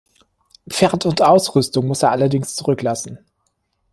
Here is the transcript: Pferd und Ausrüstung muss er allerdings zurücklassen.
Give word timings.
Pferd 0.67 1.05
und 1.05 1.21
Ausrüstung 1.21 1.85
muss 1.85 2.01
er 2.01 2.09
allerdings 2.09 2.55
zurücklassen. 2.55 3.19